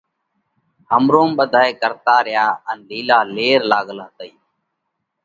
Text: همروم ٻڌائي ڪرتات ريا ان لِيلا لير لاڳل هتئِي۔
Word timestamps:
همروم 0.91 1.29
ٻڌائي 1.37 1.71
ڪرتات 1.81 2.21
ريا 2.27 2.45
ان 2.69 2.77
لِيلا 2.89 3.19
لير 3.35 3.59
لاڳل 3.71 3.97
هتئِي۔ 4.05 4.31